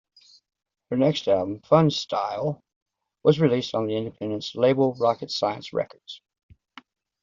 Her 0.89 0.97
next 0.97 1.27
album, 1.27 1.59
"Funstyle", 1.59 2.59
was 3.21 3.39
released 3.39 3.75
on 3.75 3.85
the 3.85 3.95
independent 3.97 4.49
label 4.55 4.95
Rocket 4.95 5.29
Science 5.29 5.73
Records. 5.73 6.23